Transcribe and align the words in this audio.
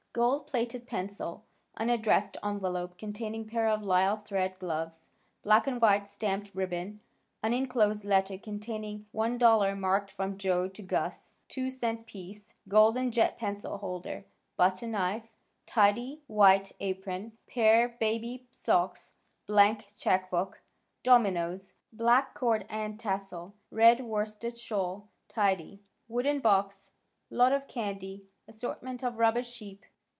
Gold 0.13 0.47
plated 0.47 0.87
pencil, 0.89 1.45
unaddressed 1.77 2.35
envelope, 2.43 2.97
containing 2.97 3.47
pair 3.47 3.69
of 3.69 3.81
lisle 3.81 4.17
thread 4.17 4.59
gloves, 4.59 5.07
black 5.41 5.67
and 5.67 5.81
white 5.81 6.05
stamped 6.05 6.53
ribbon, 6.53 6.99
uninclosed 7.41 8.03
letter 8.03 8.37
containing 8.37 9.05
$1 9.15 9.79
marked 9.79 10.11
from 10.11 10.37
"Joe 10.37 10.67
to 10.67 10.81
Gus," 10.81 11.31
two 11.47 11.69
cent 11.69 12.05
piece, 12.07 12.53
gold 12.67 12.97
and 12.97 13.13
jet 13.13 13.37
pencil 13.37 13.77
holder, 13.77 14.25
butter 14.57 14.85
knife, 14.85 15.29
tidy, 15.65 16.19
white 16.27 16.73
apron, 16.81 17.37
pair 17.47 17.87
baby 17.97 18.45
socks, 18.51 19.15
blank 19.47 19.85
check 19.97 20.29
book, 20.29 20.61
dominoes, 21.03 21.75
black 21.93 22.33
cord 22.33 22.65
and 22.67 22.99
tassel, 22.99 23.53
red 23.71 24.01
worsted 24.01 24.57
shawl, 24.57 25.07
tidy. 25.29 25.81
Wooden 26.09 26.41
box, 26.41 26.91
lot 27.29 27.53
of 27.53 27.65
candy, 27.69 28.27
assortment 28.45 29.03
of 29.05 29.17
rubber 29.17 29.41
sheep. 29.41 29.85